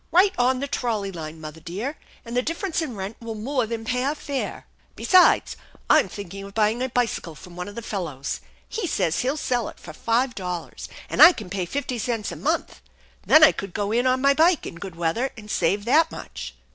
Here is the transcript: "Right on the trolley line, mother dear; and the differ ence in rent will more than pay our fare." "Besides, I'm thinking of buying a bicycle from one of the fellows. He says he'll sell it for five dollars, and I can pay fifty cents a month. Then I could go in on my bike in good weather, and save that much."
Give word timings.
"Right 0.11 0.33
on 0.35 0.61
the 0.61 0.67
trolley 0.67 1.11
line, 1.11 1.39
mother 1.39 1.59
dear; 1.59 1.95
and 2.25 2.35
the 2.35 2.41
differ 2.41 2.65
ence 2.65 2.81
in 2.81 2.95
rent 2.95 3.17
will 3.19 3.35
more 3.35 3.67
than 3.67 3.85
pay 3.85 4.03
our 4.03 4.15
fare." 4.15 4.65
"Besides, 4.95 5.55
I'm 5.91 6.09
thinking 6.09 6.43
of 6.43 6.55
buying 6.55 6.81
a 6.81 6.89
bicycle 6.89 7.35
from 7.35 7.55
one 7.55 7.67
of 7.67 7.75
the 7.75 7.83
fellows. 7.83 8.41
He 8.67 8.87
says 8.87 9.19
he'll 9.19 9.37
sell 9.37 9.69
it 9.69 9.79
for 9.79 9.93
five 9.93 10.33
dollars, 10.33 10.89
and 11.07 11.21
I 11.21 11.33
can 11.33 11.51
pay 11.51 11.67
fifty 11.67 11.99
cents 11.99 12.31
a 12.31 12.35
month. 12.35 12.81
Then 13.27 13.43
I 13.43 13.51
could 13.51 13.75
go 13.75 13.91
in 13.91 14.07
on 14.07 14.21
my 14.21 14.33
bike 14.33 14.65
in 14.65 14.73
good 14.77 14.95
weather, 14.95 15.29
and 15.37 15.51
save 15.51 15.85
that 15.85 16.09
much." 16.11 16.55